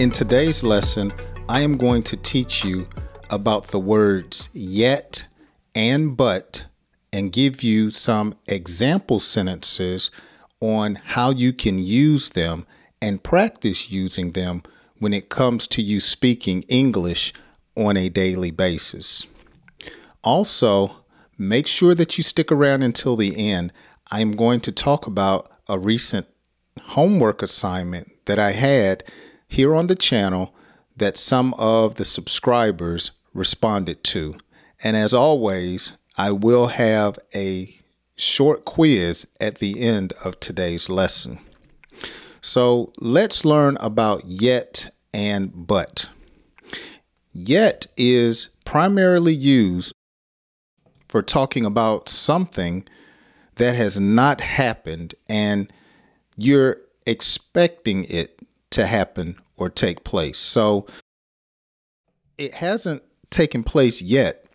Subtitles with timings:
[0.00, 1.12] In today's lesson,
[1.46, 2.88] I am going to teach you
[3.28, 5.26] about the words yet
[5.74, 6.64] and but
[7.12, 10.10] and give you some example sentences
[10.58, 12.66] on how you can use them
[13.02, 14.62] and practice using them
[15.00, 17.34] when it comes to you speaking English
[17.76, 19.26] on a daily basis.
[20.24, 21.04] Also,
[21.36, 23.70] make sure that you stick around until the end.
[24.10, 26.26] I'm going to talk about a recent
[26.80, 29.04] homework assignment that I had
[29.50, 30.54] here on the channel
[30.96, 34.36] that some of the subscribers responded to.
[34.82, 37.76] And as always, I will have a
[38.16, 41.40] short quiz at the end of today's lesson.
[42.40, 46.08] So let's learn about yet and but.
[47.32, 49.92] Yet is primarily used
[51.08, 52.86] for talking about something
[53.56, 55.72] that has not happened and
[56.36, 60.38] you're expecting it to happen or take place.
[60.38, 60.86] So
[62.38, 64.46] it hasn't taken place yet,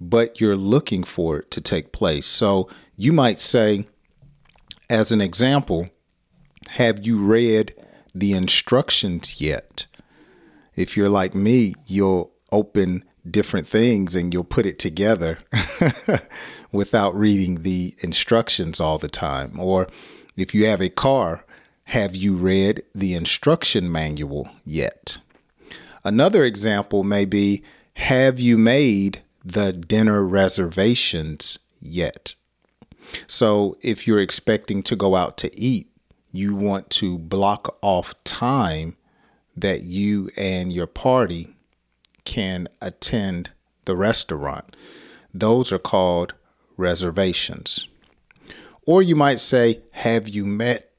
[0.00, 2.26] but you're looking for it to take place.
[2.26, 3.86] So you might say,
[4.88, 5.90] as an example,
[6.70, 7.74] have you read
[8.14, 9.86] the instructions yet?
[10.76, 15.38] If you're like me, you'll open different things and you'll put it together
[16.72, 19.58] without reading the instructions all the time.
[19.58, 19.88] Or
[20.36, 21.44] if you have a car,
[21.90, 25.18] have you read the instruction manual yet?
[26.04, 32.36] Another example may be Have you made the dinner reservations yet?
[33.26, 35.88] So, if you're expecting to go out to eat,
[36.30, 38.96] you want to block off time
[39.56, 41.56] that you and your party
[42.24, 43.50] can attend
[43.86, 44.76] the restaurant.
[45.34, 46.34] Those are called
[46.76, 47.88] reservations.
[48.86, 50.89] Or you might say, Have you met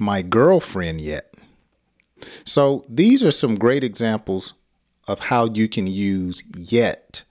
[0.00, 1.34] my girlfriend yet.
[2.44, 4.54] So these are some great examples
[5.06, 7.22] of how you can use yet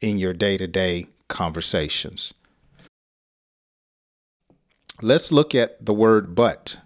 [0.00, 2.34] in your day to day conversations.
[5.00, 6.78] Let's look at the word but.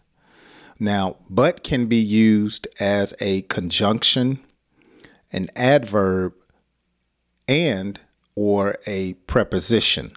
[0.78, 4.40] Now, but can be used as a conjunction,
[5.32, 6.34] an adverb,
[7.48, 8.00] and
[8.34, 10.12] or a preposition.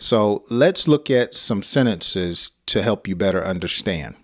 [0.00, 4.14] So let's look at some sentences to help you better understand.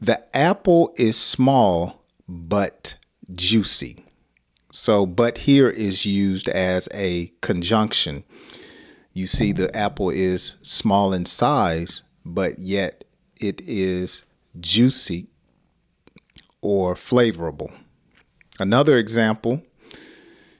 [0.00, 2.96] The apple is small but
[3.34, 4.04] juicy.
[4.70, 8.22] So, but here is used as a conjunction.
[9.12, 13.04] You see, the apple is small in size, but yet
[13.40, 14.24] it is
[14.60, 15.28] juicy
[16.60, 17.72] or flavorable.
[18.60, 19.62] Another example,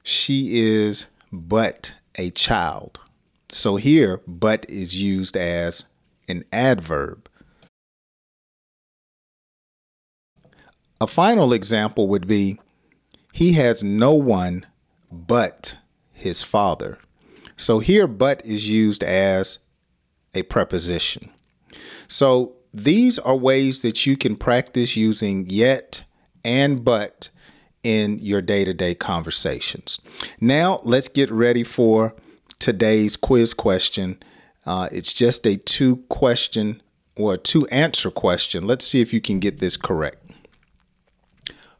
[0.03, 2.99] she is but a child.
[3.51, 5.85] So here, but is used as
[6.29, 7.29] an adverb.
[11.01, 12.59] A final example would be
[13.33, 14.67] he has no one
[15.11, 15.77] but
[16.13, 16.99] his father.
[17.57, 19.59] So here, but is used as
[20.35, 21.31] a preposition.
[22.07, 26.03] So these are ways that you can practice using yet
[26.45, 27.31] and but
[27.83, 30.01] in your day to day conversations.
[30.41, 32.15] Now, let's get ready for
[32.59, 34.19] today's quiz question.
[34.67, 36.83] Uh, it's just a two question
[37.17, 38.67] or two answer question.
[38.67, 40.25] Let's see if you can get this correct.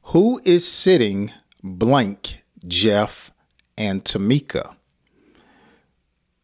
[0.05, 3.31] Who is sitting blank Jeff
[3.77, 4.75] and Tamika?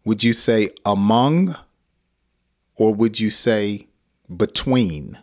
[0.05, 1.57] Would you say among
[2.77, 3.89] or would you say
[4.35, 5.19] between?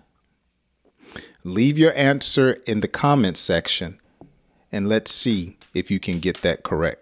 [1.43, 3.99] Leave your answer in the comment section
[4.71, 7.00] and let's see if you can get that correct.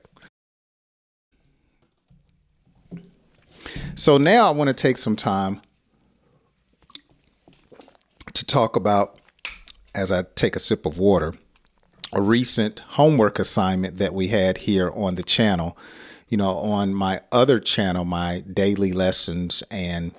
[3.95, 5.61] So now I want to take some time
[8.33, 9.19] to talk about,
[9.93, 11.33] as I take a sip of water,
[12.13, 15.77] a recent homework assignment that we had here on the channel.
[16.27, 20.13] You know, on my other channel, my daily lessons and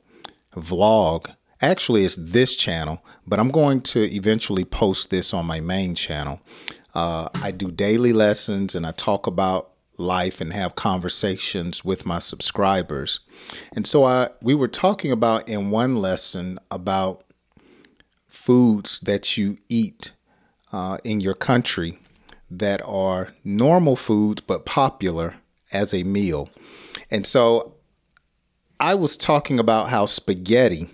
[0.54, 1.34] vlog.
[1.62, 6.40] Actually, it's this channel, but I'm going to eventually post this on my main channel.
[6.94, 9.70] Uh, I do daily lessons and I talk about
[10.00, 13.20] life and have conversations with my subscribers.
[13.74, 17.24] And so I we were talking about in one lesson about
[18.28, 20.12] foods that you eat
[20.72, 21.98] uh, in your country
[22.50, 25.36] that are normal foods but popular
[25.72, 26.50] as a meal.
[27.10, 27.74] And so
[28.78, 30.90] I was talking about how spaghetti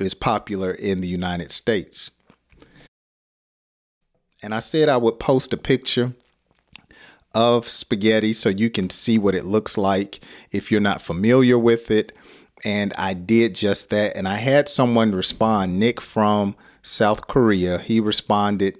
[0.00, 2.10] is popular in the United States.
[4.42, 6.14] And I said I would post a picture
[7.34, 10.20] of spaghetti so you can see what it looks like
[10.50, 12.12] if you're not familiar with it.
[12.64, 14.16] And I did just that.
[14.16, 17.78] And I had someone respond, Nick from South Korea.
[17.78, 18.78] He responded,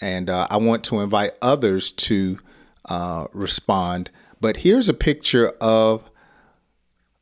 [0.00, 2.38] and uh, I want to invite others to
[2.86, 4.10] uh, respond.
[4.40, 6.08] But here's a picture of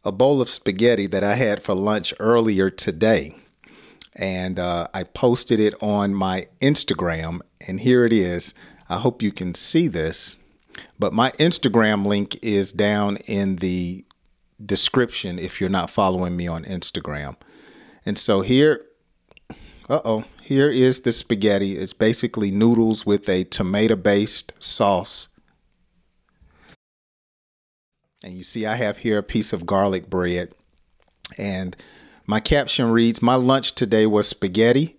[0.04, 3.34] a bowl of spaghetti that I had for lunch earlier today.
[4.14, 8.54] And uh, I posted it on my Instagram, and here it is.
[8.88, 10.36] I hope you can see this.
[10.98, 14.04] But my Instagram link is down in the
[14.64, 17.36] description if you're not following me on Instagram.
[18.04, 18.86] And so here,
[19.88, 21.74] uh oh, here is the spaghetti.
[21.74, 25.28] It's basically noodles with a tomato based sauce.
[28.24, 30.52] And you see, I have here a piece of garlic bread.
[31.36, 31.76] And
[32.26, 34.96] my caption reads My lunch today was spaghetti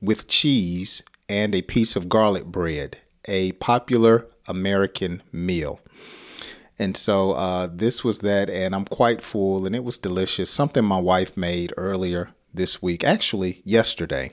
[0.00, 5.80] with cheese and a piece of garlic bread, a popular American meal.
[6.78, 10.50] And so uh, this was that, and I'm quite full, and it was delicious.
[10.50, 14.32] Something my wife made earlier this week, actually yesterday.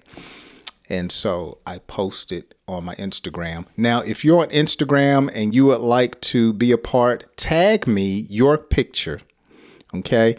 [0.90, 3.68] And so I posted on my Instagram.
[3.78, 8.26] Now, if you're on Instagram and you would like to be a part, tag me
[8.30, 9.22] your picture.
[9.94, 10.36] Okay.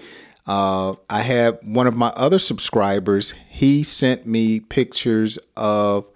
[0.47, 6.10] Uh, I have one of my other subscribers, he sent me pictures of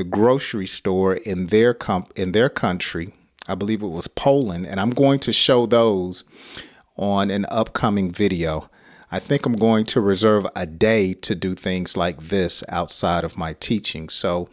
[0.00, 3.12] the grocery store in their comp- in their country
[3.46, 6.24] I believe it was Poland, and I'm going to show those
[6.96, 8.70] on an upcoming video.
[9.10, 13.36] I think I'm going to reserve a day to do things like this outside of
[13.36, 14.08] my teaching.
[14.08, 14.48] So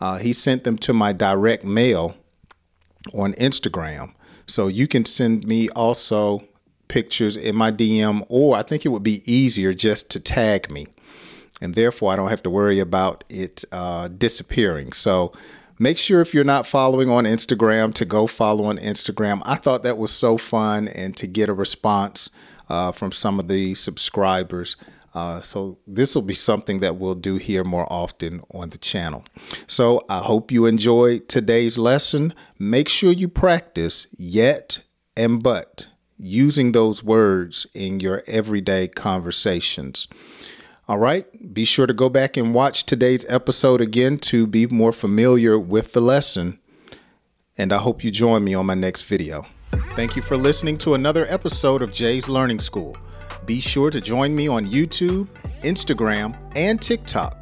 [0.00, 2.16] uh, he sent them to my direct mail
[3.12, 4.14] on Instagram.
[4.46, 6.42] So you can send me also
[6.88, 10.86] pictures in my DM, or I think it would be easier just to tag me.
[11.60, 14.92] And therefore, I don't have to worry about it uh, disappearing.
[14.92, 15.32] So
[15.80, 19.42] Make sure if you're not following on Instagram to go follow on Instagram.
[19.44, 22.30] I thought that was so fun and to get a response
[22.68, 24.76] uh, from some of the subscribers.
[25.14, 29.24] Uh, so this will be something that we'll do here more often on the channel.
[29.68, 32.34] So I hope you enjoyed today's lesson.
[32.58, 34.82] Make sure you practice yet
[35.16, 40.08] and but using those words in your everyday conversations.
[40.88, 44.92] All right, be sure to go back and watch today's episode again to be more
[44.92, 46.58] familiar with the lesson.
[47.58, 49.44] And I hope you join me on my next video.
[49.96, 52.96] Thank you for listening to another episode of Jay's Learning School.
[53.44, 55.28] Be sure to join me on YouTube,
[55.60, 57.38] Instagram, and TikTok.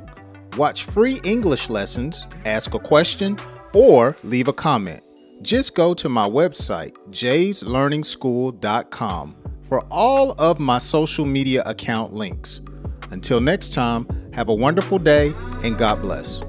[0.57, 3.39] Watch free English lessons, ask a question,
[3.73, 5.03] or leave a comment.
[5.43, 9.37] Just go to my website, jayslearningschool.com,
[9.69, 12.61] for all of my social media account links.
[13.11, 15.33] Until next time, have a wonderful day
[15.63, 16.43] and God bless.